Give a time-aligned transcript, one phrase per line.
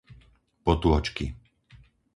[0.65, 1.27] Potôčky